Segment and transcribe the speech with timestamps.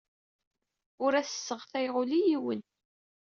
[1.03, 2.61] Ur as-sseɣtayeɣ ula i yiwen.